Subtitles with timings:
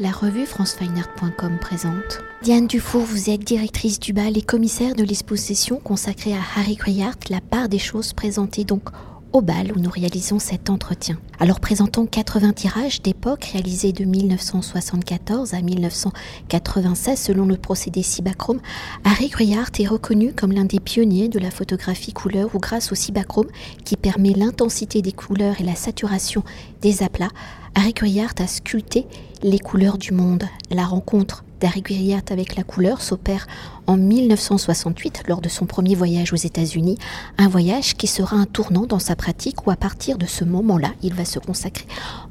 [0.00, 2.22] La revue francefineart.com présente.
[2.42, 7.16] Diane Dufour, vous êtes directrice du bal et commissaire de l'exposition consacrée à Harry Cruyard,
[7.30, 8.84] La part des choses présentées donc
[9.32, 11.18] au bal où nous réalisons cet entretien.
[11.38, 18.60] Alors présentons 80 tirages d'époque réalisés de 1974 à 1996 selon le procédé Cibachrome,
[19.04, 22.94] Harry Cruyard est reconnu comme l'un des pionniers de la photographie couleur où grâce au
[22.94, 23.48] Cibachrome
[23.84, 26.42] qui permet l'intensité des couleurs et la saturation
[26.80, 27.30] des aplats,
[27.74, 29.06] Harry Cruyard a sculpté
[29.42, 30.44] les couleurs du monde.
[30.70, 33.46] La rencontre d'Harry Cruyard avec la couleur s'opère
[33.88, 36.98] en 1968 lors de son premier voyage aux États-Unis,
[37.38, 40.90] un voyage qui sera un tournant dans sa pratique où à partir de ce moment-là,
[41.02, 41.86] il va se consacrer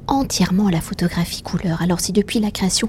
[0.06, 1.82] entièrement à la photographie couleur.
[1.82, 2.88] Alors si depuis la création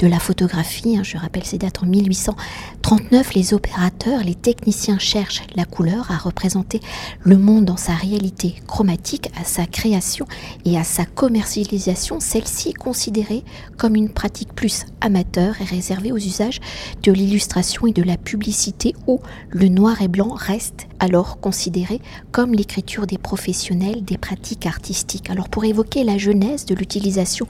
[0.00, 5.42] de la photographie, hein, je rappelle ces dates en 1839, les opérateurs, les techniciens cherchent
[5.54, 6.80] la couleur à représenter
[7.22, 10.26] le monde dans sa réalité chromatique, à sa création
[10.64, 13.44] et à sa commercialisation, celle-ci est considérée
[13.76, 16.60] comme une pratique plus amateur et réservée aux usages
[17.04, 22.00] de l'illustration et de la publicité où le noir et blanc reste alors considéré
[22.32, 25.28] comme l'écriture des professionnels des pratiques artistiques.
[25.28, 27.46] Alors pour évoquer la genèse de l'utilisation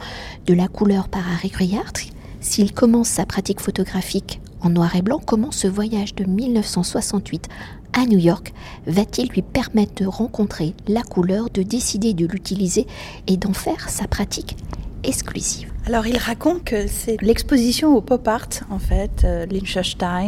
[0.46, 1.92] de la couleur par Harry Cruyard,
[2.40, 7.48] s'il commence sa pratique photographique en noir et blanc, comment ce voyage de 1968
[7.92, 8.52] à New York
[8.86, 12.88] va-t-il lui permettre de rencontrer la couleur, de décider de l'utiliser
[13.28, 14.56] et d'en faire sa pratique
[15.04, 15.72] exclusive?
[15.88, 19.46] Alors, il raconte que c'est l'exposition au pop art, en fait, euh,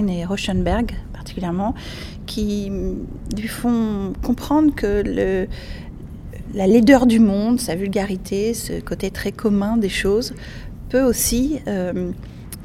[0.09, 1.75] et Rauschenberg particulièrement,
[2.25, 2.73] qui
[3.37, 5.47] lui font comprendre que
[6.55, 10.33] la laideur du monde, sa vulgarité, ce côté très commun des choses,
[10.89, 12.11] peut aussi euh,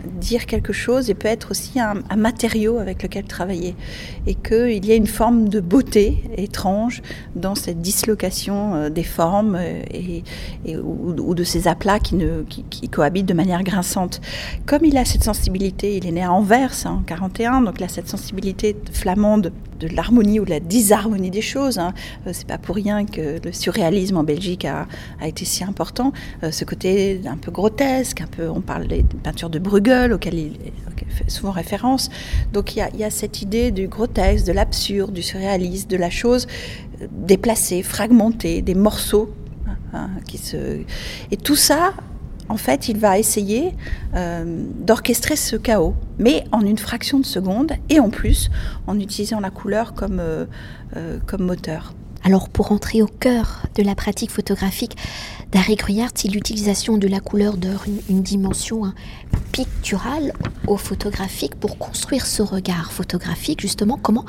[0.05, 3.75] dire quelque chose et peut être aussi un, matériau avec lequel travailler.
[4.27, 7.01] Et qu'il y a une forme de beauté étrange
[7.35, 10.23] dans cette dislocation euh, des formes euh, et,
[10.77, 12.17] ou, de ces aplats qui,
[12.69, 14.21] qui, cohabitent de manière grinçante.
[14.65, 17.83] Comme il a cette sensibilité, il est né à Anvers hein, en 41, donc il
[17.83, 21.79] a cette sensibilité flamande de l'harmonie ou de la disharmonie des choses.
[21.79, 21.93] Hein.
[22.27, 24.87] Euh, c'est pas pour rien que le surréalisme en Belgique a,
[25.19, 26.13] a été si important.
[26.43, 30.39] Euh, ce côté un peu grotesque, un peu, on parle des peintures de Bruegel auxquelles
[30.39, 30.51] il,
[31.09, 32.09] fait souvent référence.
[32.53, 35.87] Donc il y, a, il y, a, cette idée du grotesque, de l'absurde, du surréalisme,
[35.87, 36.47] de la chose
[37.01, 39.33] euh, déplacée, fragmentée, des morceaux
[39.93, 40.81] hein, qui se
[41.31, 41.93] et tout ça
[42.49, 43.73] en fait, il va essayer
[44.13, 48.49] euh, d'orchestrer ce chaos, mais en une fraction de seconde, et en plus
[48.87, 50.45] en utilisant la couleur comme, euh,
[50.95, 51.93] euh, comme moteur.
[52.23, 54.97] Alors pour entrer au cœur de la pratique photographique
[55.51, 57.77] d'Harry Cruyard, si l'utilisation de la couleur donne
[58.09, 58.95] une, dimension hein,
[59.51, 60.33] picturale
[60.65, 64.25] au photographique pour construire ce regard photographique, justement, comment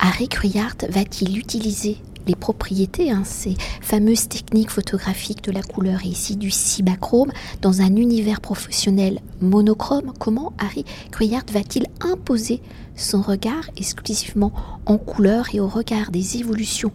[0.00, 6.08] Harry Cruyard va-t-il utiliser les propriétés, hein, ces fameuses techniques photographiques de la couleur et
[6.08, 7.32] ici du cibachrome,
[7.62, 12.60] dans un univers professionnel monochrome, comment Harry Cruyard va-t-il imposer
[12.94, 14.52] son regard exclusivement
[14.86, 16.92] en couleur et au regard des évolutions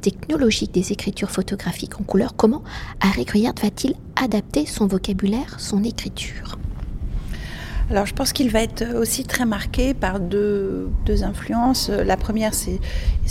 [0.00, 2.62] technologiques des écritures photographiques en couleur, comment
[3.00, 6.58] Harry Cruyard va-t-il adapter son vocabulaire, son écriture?
[7.90, 10.90] Alors je pense qu'il va être aussi très marqué par deux,
[11.22, 11.90] influences.
[11.90, 12.80] La première, c'est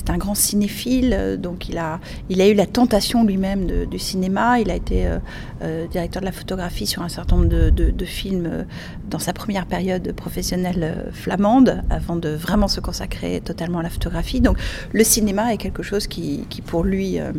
[0.09, 2.00] un grand cinéphile, donc il a,
[2.30, 4.59] il a eu la tentation lui-même du cinéma.
[4.59, 5.19] Il a été euh,
[5.63, 8.63] euh, directeur de la photographie sur un certain nombre de, de, films euh,
[9.09, 14.42] dans sa première période professionnelle flamande, avant de vraiment se consacrer totalement à la photographie.
[14.42, 14.58] Donc
[14.92, 17.31] le cinéma est quelque chose qui, qui pour lui a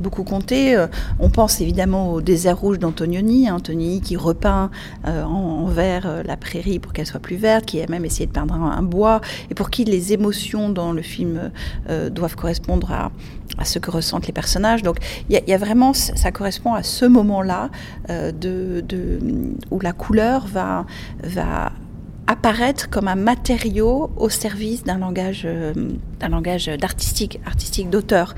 [0.00, 0.76] beaucoup compté.
[1.18, 4.70] On pense évidemment au désert rouge d'Antonioni, Antonioni qui repeint
[5.04, 8.54] en, vert la prairie pour qu'elle soit plus verte, qui a même essayé de peindre
[8.54, 9.20] un, bois,
[9.50, 11.50] et pour qui les émotions dans le film
[11.88, 13.10] euh, doivent correspondre à,
[13.64, 14.82] ce que ressentent les personnages.
[14.82, 14.96] Donc
[15.28, 17.70] il y, a vraiment, ça correspond à ce moment-là
[18.08, 18.84] euh, de,
[19.70, 20.86] où la couleur va,
[21.22, 21.72] va
[22.26, 25.46] apparaître comme un matériau au service d'un langage,
[26.20, 28.34] d'un langage d'artistique, artistique d'auteur.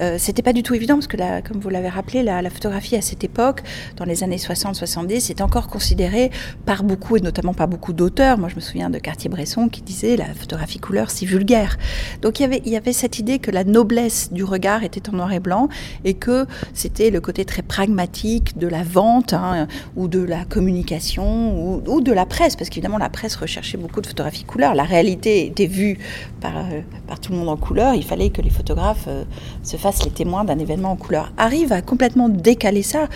[0.00, 2.96] Euh, c'était pas du tout évident parce que, la, comme vous l'avez rappelé, la, photographie
[2.96, 3.62] à cette époque,
[3.96, 6.30] dans les années 60-70, est encore considérée
[6.66, 8.38] par beaucoup et notamment par beaucoup d'auteurs.
[8.38, 11.76] Moi, je me souviens de Cartier-Bresson qui disait la photographie couleur, c'est vulgaire.
[12.22, 15.38] Donc il y avait, cette idée que la noblesse du regard était en noir et
[15.38, 15.68] blanc
[16.04, 21.80] et que c'était le côté très pragmatique de la vente hein, ou de la communication
[21.86, 24.74] ou, de la presse, parce qu'évidemment la presse rechercher beaucoup de photographies couleur.
[24.74, 25.98] La réalité était vue
[26.40, 27.94] par, euh, par tout le monde en couleur.
[27.94, 29.24] Il fallait que les photographes euh,
[29.62, 31.32] se fassent les témoins d'un événement en couleur.
[31.36, 33.08] Arrive à complètement décaler ça,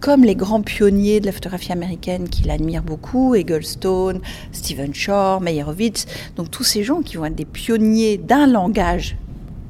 [0.00, 4.20] comme les grands pionniers de la photographie américaine qu'il admire beaucoup, Eggleston,
[4.52, 6.06] Stephen Shore, Meyerowitz.
[6.36, 9.16] Donc tous ces gens qui vont être des pionniers d'un langage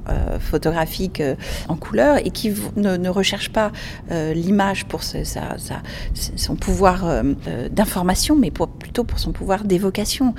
[0.09, 1.35] euh, photographique euh,
[1.69, 3.71] en couleur et qui ne, recherche pas
[4.11, 7.23] l'image pour son pouvoir
[7.71, 8.51] d'information, mais
[8.91, 10.35] plutôt pour son pouvoir d'évocation.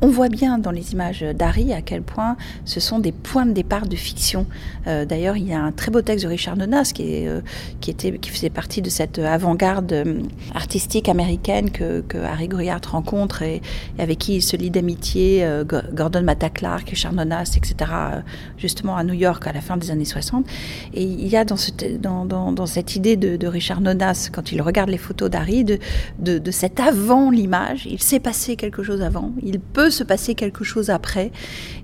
[0.00, 3.50] On voit bien dans les images d'Harry à quel point ce sont des points de
[3.50, 4.46] départ de fiction.
[4.86, 7.24] D'ailleurs, il y a un très beau texte de Richard Nonas qui,
[7.80, 9.92] qui, était, qui faisait partie de cette avant-garde
[10.54, 13.62] artistique américaine que, Harry Gruyard rencontre et,
[13.98, 15.44] avec qui il se lie d'amitié,
[15.92, 17.90] Gordon Matta Clark, Richard Nonas, etc.,
[18.58, 20.46] justement à New York à la fin des années 60.
[20.94, 25.28] Et il y a dans, cette idée de, Richard Nonas, quand il regarde les photos
[25.28, 25.78] d'Harry, de,
[26.20, 27.87] de, cet avant l'image.
[27.90, 31.32] Il s'est passé quelque chose avant, il peut se passer quelque chose après.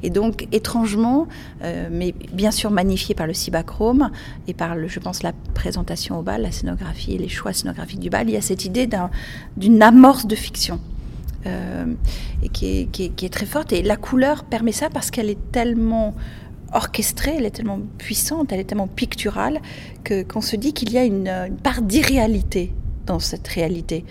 [0.02, 1.26] Et donc, étrangement,
[1.62, 4.10] euh, mais bien sûr magnifié par le cibachrome
[4.46, 8.00] et par, le, je pense, la présentation au bal, la scénographie et les choix scénographiques
[8.00, 8.88] du bal, il y a cette idée
[9.56, 10.80] d'une amorce de fiction.
[11.46, 11.84] Euh,
[12.42, 13.72] et qui est, très forte.
[13.72, 16.14] Et la couleur permet ça parce qu'elle est tellement
[16.72, 19.60] orchestrée, elle est tellement puissante, elle est tellement picturale
[20.04, 21.30] que qu'on se dit qu'il y a une,
[21.62, 22.72] part d'irréalité
[23.06, 24.04] dans cette réalité,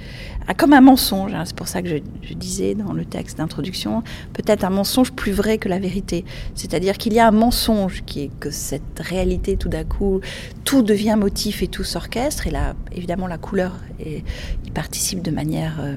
[0.47, 1.33] ah, comme un mensonge.
[1.33, 4.03] Hein, c'est pour ça que je, disais dans le texte d'introduction,
[4.33, 6.25] peut-être un mensonge plus vrai que la vérité.
[6.55, 10.21] C'est-à-dire qu'il y a un mensonge qui est que cette réalité, tout d'un coup,
[10.63, 12.47] tout devient motif et tout s'orchestre.
[12.47, 14.23] Et là, évidemment, la couleur et,
[14.65, 15.95] y participe de manière euh,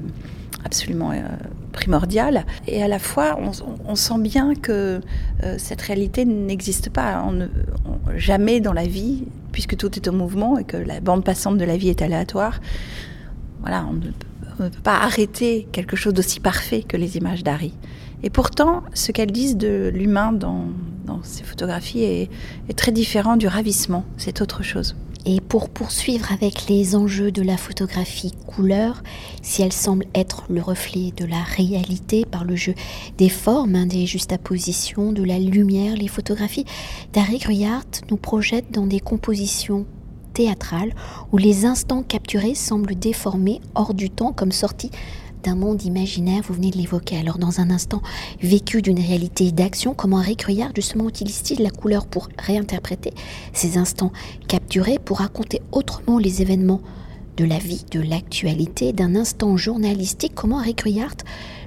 [0.63, 1.21] absolument euh,
[1.71, 2.45] primordial.
[2.67, 3.37] Et à la fois,
[3.85, 5.01] on, sent bien que
[5.43, 7.23] euh, cette réalité n'existe pas.
[7.27, 7.47] On
[8.15, 9.25] jamais dans la vie,
[9.57, 12.61] puisque tout est en mouvement et que la bande passante de la vie est aléatoire.
[13.61, 17.73] Voilà, on ne, peut pas arrêter quelque chose d'aussi parfait que les images d'Harry.
[18.21, 20.67] Et pourtant, ce qu'elles disent de l'humain dans,
[21.23, 22.29] ces photographies est
[22.75, 24.05] très différent du ravissement.
[24.17, 24.95] C'est autre chose.
[25.25, 29.03] Et pour poursuivre avec les enjeux de la photographie couleur,
[29.41, 32.73] si elle semble être le reflet de la réalité par le jeu
[33.17, 36.65] des formes, hein, des juxtapositions, de la lumière, les photographies,
[37.13, 39.85] Darry Gruyart nous projette dans des compositions
[40.33, 40.93] théâtrales
[41.31, 44.91] où les instants capturés semblent déformés hors du temps comme sortis
[45.43, 47.17] d'un monde imaginaire, vous venez de l'évoquer.
[47.17, 48.01] Alors dans un instant
[48.41, 53.13] vécu d'une réalité d'action, comment Rick Ruyard justement utilise-t-il la couleur pour réinterpréter
[53.53, 54.11] ces instants
[54.47, 56.81] capturés, pour raconter autrement les événements
[57.37, 60.33] de la vie, de l'actualité, d'un instant journalistique?
[60.35, 61.15] Comment Rick Ruyard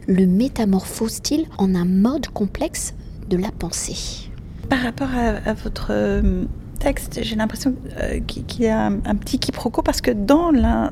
[0.08, 2.94] le métamorphose-t-il en un mode complexe
[3.28, 4.28] de la pensée?
[4.68, 6.44] Par rapport à, votre euh,
[6.80, 10.90] texte, j'ai l'impression euh, qu'il y a un, petit quiproquo parce que dans la,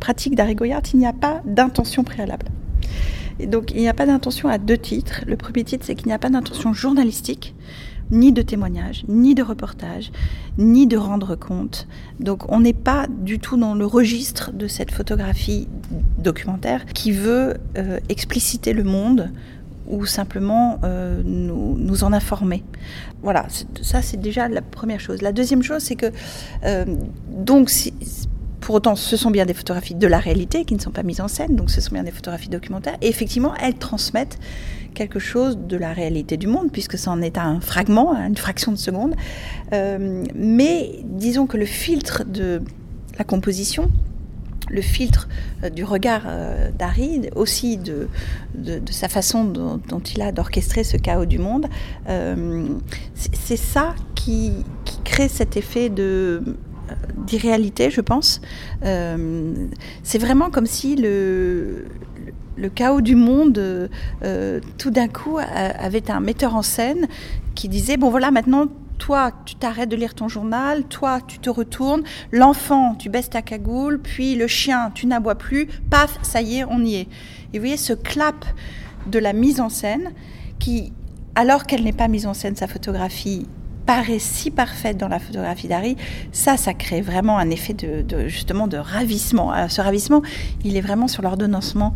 [0.00, 2.46] pratique d'Harry Goyard, il n'y a pas d'intention préalable.
[3.46, 5.22] Donc il n'y a pas d'intention à deux titres.
[5.26, 7.54] Le premier titre, c'est qu'il n'y a pas d'intention journalistique,
[8.10, 10.10] ni de témoignage, ni de reportage,
[10.56, 11.86] ni de rendre compte.
[12.18, 15.68] Donc on n'est pas du tout dans le registre de cette photographie
[16.18, 19.30] documentaire qui veut euh, expliciter le monde
[19.88, 22.62] ou simplement euh, nous, en informer.
[23.22, 23.46] Voilà,
[23.82, 25.22] ça c'est déjà la première chose.
[25.22, 26.12] La deuxième chose, c'est que
[26.64, 26.84] euh,
[27.28, 27.70] donc
[28.60, 31.20] pour autant, ce sont bien des photographies de la réalité qui ne sont pas mises
[31.20, 32.96] en scène, donc ce sont bien des photographies documentaires.
[33.00, 34.38] Et effectivement, elles transmettent
[34.94, 38.72] quelque chose de la réalité du monde, puisque ça en est un fragment, une fraction
[38.72, 39.14] de seconde.
[39.72, 42.60] Euh, mais disons que le filtre de
[43.18, 43.90] la composition
[44.70, 45.28] le filtre
[45.62, 48.08] euh, du regard euh, d'Harry, aussi de,
[48.54, 51.66] de, sa façon dont, il a d'orchestrer ce chaos du monde,
[52.08, 52.68] euh,
[53.14, 54.64] c'est ça qui,
[55.04, 56.42] crée cet effet de
[57.26, 58.40] d'irréalité, je pense.
[58.82, 61.84] c'est vraiment comme si le,
[62.56, 63.90] le chaos du monde,
[64.78, 67.06] tout d'un coup, avait un metteur en scène
[67.54, 68.68] qui disait, bon voilà, maintenant,
[68.98, 72.02] toi, tu t'arrêtes de lire ton journal, toi, tu te retournes,
[72.32, 76.64] l'enfant, tu baisses ta cagoule, puis le chien, tu n'aboies plus, paf, ça y est,
[76.64, 77.08] on y est.
[77.52, 78.44] Et vous voyez ce clap
[79.06, 80.12] de la mise en scène
[80.58, 80.92] qui,
[81.34, 83.46] alors qu'elle n'est pas mise en scène, sa photographie
[83.88, 85.96] paraît si parfaite dans la photographie d'Harry,
[86.30, 89.50] ça, ça crée vraiment un effet de, justement de ravissement.
[89.70, 90.20] ce ravissement,
[90.62, 91.94] il est vraiment sur l'ordonnancement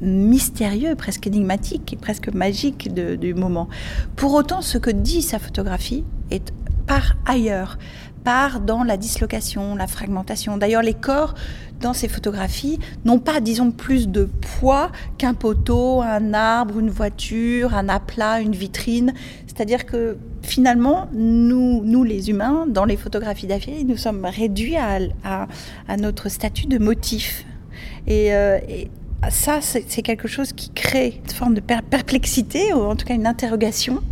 [0.00, 3.68] mystérieux, presque énigmatique, presque magique du moment.
[4.14, 6.52] Pour autant, ce que dit sa photographie est
[6.86, 7.78] par ailleurs,
[8.22, 10.56] part dans la dislocation, la fragmentation.
[10.56, 11.34] D'ailleurs, les corps
[11.80, 17.74] dans ces photographies n'ont pas, disons, plus de poids qu'un poteau, un arbre, une voiture,
[17.74, 19.12] un aplat, une vitrine.
[19.46, 24.98] C'est-à-dire que finalement, nous, nous les humains, dans les photographies d'affaires, nous sommes réduits à,
[25.24, 27.44] à, notre statut de motif.
[28.06, 28.88] Et, euh, et
[29.30, 33.26] ça, c'est quelque chose qui crée une forme de perplexité, ou en tout cas une
[33.26, 34.02] interrogation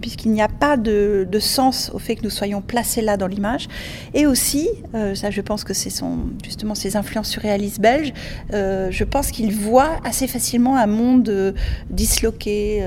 [0.00, 3.68] puisqu'il n'y a pas de, sens au fait que nous soyons placés là dans l'image.
[4.14, 4.68] Et aussi,
[5.14, 8.12] ça je pense que c'est son, justement ces influences surréalistes belges,
[8.50, 11.54] je pense qu'il voit assez facilement un monde
[11.90, 12.82] disloqué,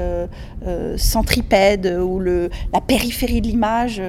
[0.98, 4.01] centripède, où la périphérie de l'image,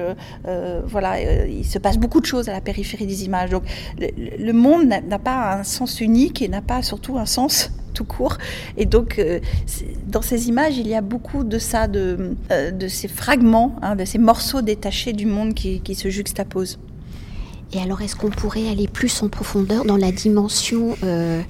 [0.85, 3.49] voilà, il se passe beaucoup de choses à la périphérie des images.
[3.49, 3.63] Donc
[3.99, 8.37] le monde n'a pas un sens unique et n'a pas surtout un sens tout court.
[8.77, 9.39] Et donc, euh,
[10.07, 13.95] dans ces images, il y a beaucoup de ça, de, euh, de ces fragments, hein,
[13.95, 16.79] de ces morceaux détachés du monde qui, se juxtaposent.
[17.73, 21.41] Et alors, est-ce qu'on pourrait aller plus en profondeur dans la dimension euh,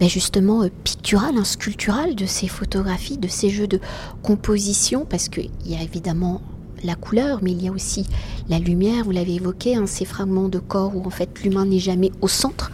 [0.00, 3.80] ben justement picturale, hein, sculpturale de ces photographies, de ces jeux de
[4.22, 5.04] composition?
[5.08, 6.40] Parce qu'il y a évidemment
[6.84, 8.06] la couleur, mais il y a aussi
[8.48, 11.78] la lumière, vous l'avez évoqué, hein, ces fragments de corps où en fait l'humain n'est
[11.80, 12.70] jamais au centre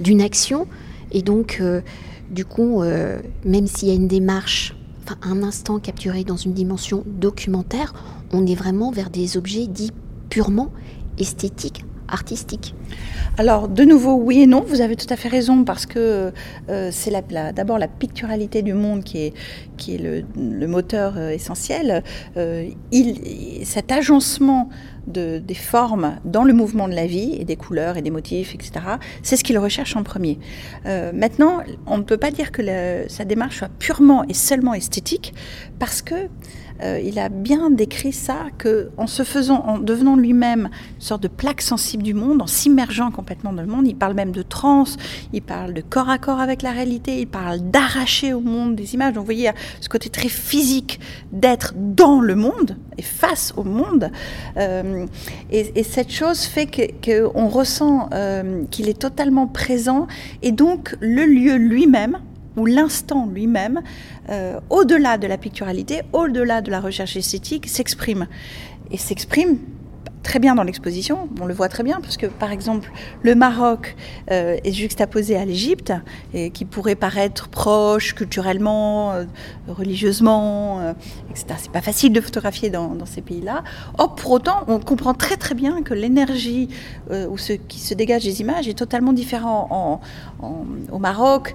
[0.00, 0.66] d'une action.
[1.12, 1.60] Et donc,
[2.30, 6.52] du coup, euh, même s'il y a une démarche, enfin, un instant capturé dans une
[6.52, 7.92] dimension documentaire,
[8.32, 9.92] on est vraiment vers des objets dits
[10.30, 10.70] purement
[11.18, 12.74] esthétiques, artistiques.
[13.38, 16.32] Alors, de nouveau, oui et non, vous avez tout à fait raison, parce que
[16.68, 17.12] euh, c'est
[17.54, 19.34] d'abord la picturalité du monde qui est,
[19.88, 22.02] le, moteur euh, essentiel.
[22.92, 24.68] Il, cet agencement
[25.06, 28.54] de, des formes dans le mouvement de la vie, et des couleurs et des motifs,
[28.54, 28.72] etc.,
[29.22, 30.38] c'est ce qu'il recherche en premier.
[30.84, 32.62] maintenant, on ne peut pas dire que
[33.08, 35.34] sa démarche soit purement et seulement esthétique,
[35.78, 36.14] parce que
[36.82, 41.22] euh, il a bien décrit ça, que en se faisant, en devenant lui-même une sorte
[41.22, 44.42] de plaque sensible du monde, en s'immergeant complètement dans le monde, il parle même de
[44.42, 44.96] transe,
[45.32, 48.94] il parle de corps à corps avec la réalité, il parle d'arracher au monde des
[48.94, 49.14] images.
[49.14, 50.98] Donc vous voyez, ce côté très physique
[51.32, 54.10] d'être dans le monde et face au monde.
[54.56, 54.93] Euh,
[55.50, 60.06] et, cette chose fait qu'on ressent euh, qu'il est totalement présent
[60.42, 62.18] et donc le lieu lui-même
[62.56, 63.82] où l'instant lui-même,
[64.30, 68.28] euh, au-delà de la picturalité, au-delà de la recherche esthétique, s'exprime.
[68.90, 69.58] Et s'exprime
[70.24, 72.90] très bien dans l'exposition, on le voit très bien, parce que par exemple,
[73.22, 73.94] le Maroc
[74.32, 75.92] euh, est juxtaposé à l'Égypte,
[76.32, 79.24] et qui pourrait paraître proche culturellement, euh,
[79.68, 80.92] religieusement, euh,
[81.30, 81.46] etc.
[81.58, 83.62] C'est pas facile de photographier dans, ces pays-là.
[83.98, 86.68] Or, pour autant, on comprend très très bien que l'énergie
[87.10, 90.00] ou ce qui se dégage des images est totalement différent
[90.90, 91.54] au Maroc.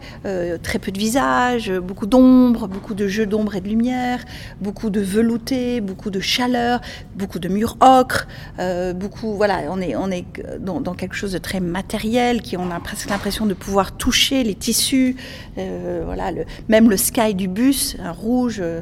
[0.61, 4.19] très peu de visages, beaucoup d'ombre, beaucoup de jeux d'ombre et de lumière,
[4.61, 6.81] beaucoup de velouté, beaucoup de chaleur,
[7.15, 8.27] beaucoup de murs ocre.
[8.59, 10.25] Euh, beaucoup, voilà, on est, on est
[10.59, 14.55] dans, quelque chose de très matériel, qui on a presque l'impression de pouvoir toucher les
[14.55, 15.15] tissus,
[15.57, 16.31] euh, voilà,
[16.67, 18.81] même le sky du bus, un rouge euh,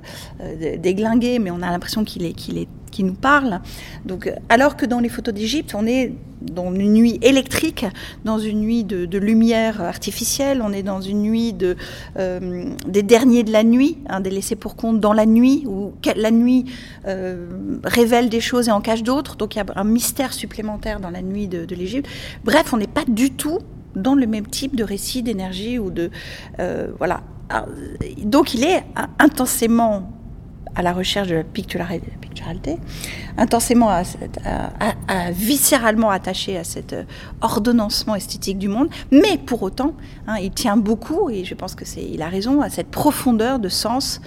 [0.77, 2.67] déglingué, mais on a l'impression qu'il est, qu'il est
[2.97, 3.61] qui nous parle.
[4.05, 7.85] Donc, alors que dans les photos d'Égypte, on est dans une nuit électrique,
[8.25, 11.75] dans une nuit de, lumière artificielle, on est dans une nuit de,
[12.17, 15.93] euh, des derniers de la nuit, hein, des laissés pour compte dans la nuit, où
[16.15, 16.65] la nuit
[17.05, 19.35] euh, révèle des choses et en cache d'autres.
[19.35, 22.09] Donc il y a un mystère supplémentaire dans la nuit de, l'Égypte.
[22.43, 23.59] Bref, on n'est pas du tout
[23.95, 26.09] dans le même type de récit d'énergie ou de
[26.59, 27.21] euh, voilà.
[28.23, 28.83] donc il est
[29.19, 30.17] intensément
[30.77, 32.77] à la recherche de la picturalité,
[33.35, 34.03] intensément, à,
[35.31, 37.03] viscéralement attaché à cet euh,
[37.41, 39.95] ordonnancement esthétique du monde, mais pour autant,
[40.27, 43.57] hein, il tient beaucoup, et je pense que c'est, il a raison, à cette profondeur
[43.57, 44.21] de sens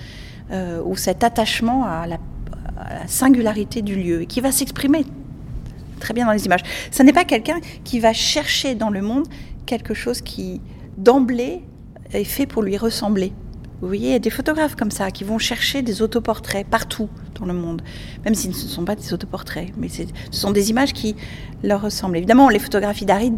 [0.51, 2.19] euh, ou cet attachement à la,
[3.07, 5.05] singularité du lieu, et qui va s'exprimer
[6.01, 6.63] très bien dans les images.
[6.91, 9.27] Ce n'est pas quelqu'un qui va chercher dans le monde
[9.67, 10.61] quelque chose qui,
[10.97, 11.63] d'emblée,
[12.13, 13.33] est fait pour lui ressembler.
[13.81, 17.09] Vous voyez, il y a des photographes comme ça qui vont chercher des autoportraits partout
[17.47, 17.83] le monde,
[18.25, 21.17] même si ce ne sont pas des autoportraits, mais ce sont des images qui
[21.63, 22.17] leur ressemblent.
[22.17, 23.33] Évidemment, les photographies d'Harry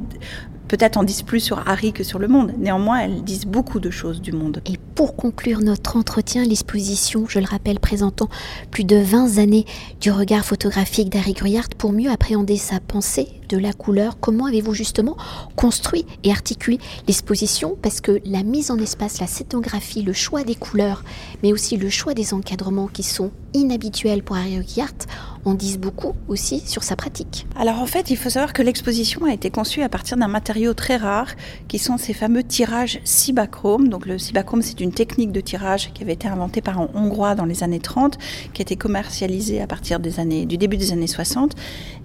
[0.72, 2.54] peut-être en disent plus sur Harry que sur le monde.
[2.56, 4.62] Néanmoins, elles disent beaucoup de choses du monde.
[4.64, 8.30] Et pour conclure notre entretien, l'exposition, je le rappelle, présentant
[8.70, 9.66] plus de 20 années
[10.00, 14.18] du regard photographique d'Harry Gruyard pour mieux appréhender sa pensée de la couleur.
[14.18, 15.18] Comment avez-vous justement
[15.56, 17.76] construit et articulé l'exposition?
[17.82, 21.04] Parce que la mise en espace, la scénographie, le choix des couleurs,
[21.42, 23.91] mais aussi le choix des encadrements qui sont inhabituels
[24.22, 25.06] pour Harry Gruyard
[25.44, 27.46] en disent beaucoup aussi sur sa pratique.
[27.56, 30.72] Alors en fait, il faut savoir que l'exposition a été conçue à partir d'un matériau
[30.74, 31.28] très rare
[31.68, 33.88] qui sont ces fameux tirages Cibachrome.
[33.88, 37.34] Donc le Cibachrome, c'est une technique de tirage qui avait été inventée par un Hongrois
[37.34, 38.18] dans les années 30,
[38.52, 41.56] qui a été commercialisée à partir des années, du début des années 60,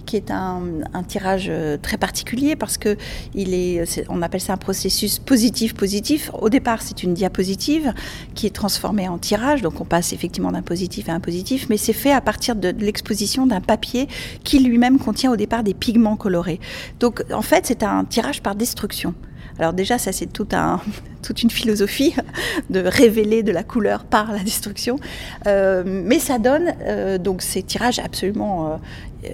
[0.05, 0.63] qui est un,
[1.07, 2.97] tirage euh, très particulier parce que
[3.35, 6.31] il est, on appelle ça un processus positif-positif.
[6.33, 7.93] Au départ, c'est une diapositive
[8.33, 11.77] qui est transformée en tirage, donc on passe effectivement d'un positif à un positif, mais
[11.77, 14.07] c'est fait à partir de l'exposition d'un papier
[14.43, 16.59] qui lui-même contient au départ des pigments colorés.
[16.99, 19.13] Donc en fait, c'est un tirage par destruction.
[19.59, 22.15] Alors déjà, ça c'est toute une philosophie
[22.69, 24.99] de révéler de la couleur par la destruction.
[25.45, 26.73] Euh, mais ça donne
[27.19, 28.79] donc ces tirages absolument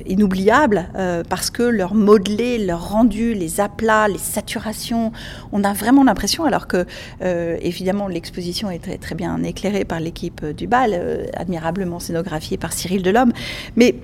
[0.07, 0.87] inoubliables
[1.29, 5.11] parce que leur modelé, leur rendu, les aplats, les saturations,
[5.51, 6.85] on a vraiment l'impression, alors que
[7.21, 13.03] évidemment l'exposition est très, très bien éclairée par l'équipe du bal, admirablement scénographiée par Cyril
[13.03, 13.33] Delhomme,
[13.75, 13.95] mais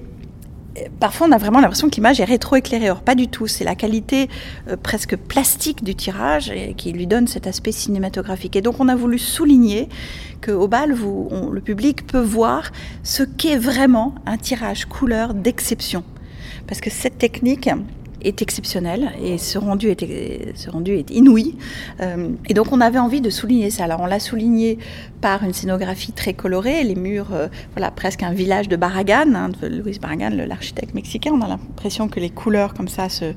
[0.99, 2.89] parfois on a vraiment l'impression que l'image est rétro-éclairée.
[2.89, 3.47] Or, pas du tout.
[3.47, 4.29] C'est la qualité
[4.67, 8.55] euh, presque plastique du tirage qui lui donne cet aspect cinématographique.
[8.55, 9.89] Et donc, on a voulu souligner
[10.45, 12.71] qu'au bal, le public peut voir
[13.03, 16.03] ce qu'est vraiment un tirage couleur d'exception.
[16.67, 17.69] Parce que cette technique,
[18.21, 21.55] est exceptionnel et ce rendu est, inouï.
[22.01, 23.85] Euh, et donc on avait envie de souligner ça.
[23.85, 24.77] Alors on l'a souligné
[25.21, 29.49] par une scénographie très colorée, les murs, euh, voilà, presque un village de Barragan, hein,
[29.61, 31.31] de Luis Barragan, l'architecte mexicain.
[31.33, 33.33] On a l'impression que les couleurs comme ça se,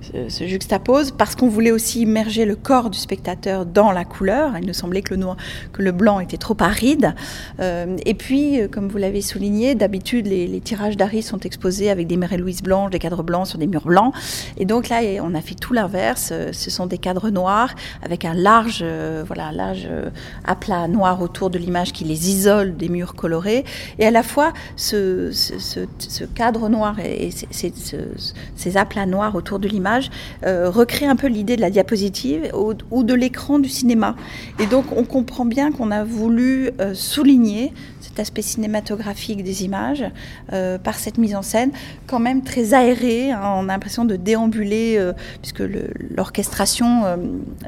[0.00, 4.56] se, juxtaposent parce qu'on voulait aussi immerger le corps du spectateur dans la couleur.
[4.58, 5.36] Il nous semblait que le, noir,
[5.72, 7.14] que le blanc était trop aride.
[7.60, 12.16] Euh, et puis, comme vous l'avez souligné, d'habitude les, tirages d'Harry sont exposés avec des
[12.16, 14.14] Mary Louise blanches, des cadres blancs sur des murs blancs.
[14.56, 16.32] Et donc là, on a fait tout l'inverse.
[16.52, 20.10] Ce sont des cadres noirs avec un large, euh, voilà, large euh,
[20.44, 23.64] aplat noir autour de l'image qui les isole des murs colorés.
[23.98, 25.30] Et à la fois, ce,
[26.34, 29.87] cadre noir et, ces, aplats noirs autour de l'image
[30.44, 34.16] euh, recréent un peu l'idée de la diapositive ou, de l'écran du cinéma.
[34.58, 40.04] Et donc, on comprend bien qu'on a voulu souligner cet aspect cinématographique des images
[40.48, 41.70] par cette mise en scène,
[42.06, 43.30] quand même très aérée.
[43.30, 43.40] Hein.
[43.56, 45.62] on a l'impression de déambuler, euh, puisque
[46.16, 47.16] l'orchestration euh,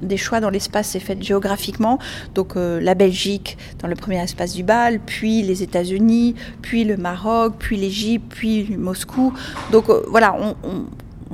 [0.03, 1.99] des choix dans l'espace est faite géographiquement.
[2.35, 6.97] Donc euh, la Belgique dans le premier espace du bal, puis les États-Unis, puis le
[6.97, 9.33] Maroc, puis l'Égypte, puis Moscou.
[9.73, 10.87] Donc voilà, on,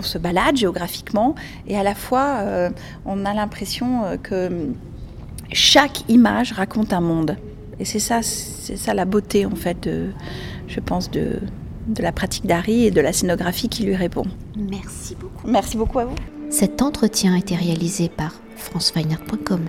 [0.02, 1.34] se balade géographiquement
[1.66, 2.44] et à la fois
[3.04, 4.68] on a l'impression que
[5.52, 7.36] chaque image raconte un monde.
[7.78, 9.88] Et c'est ça, c'est ça la beauté en fait,
[10.68, 11.40] je pense, de,
[11.86, 14.24] de la pratique d'Harry et de la scénographie qui lui répond.
[14.56, 15.46] Merci beaucoup.
[15.46, 16.16] Merci beaucoup à vous.
[16.50, 19.60] Cet entretien a été réalisé par franceweiner.com.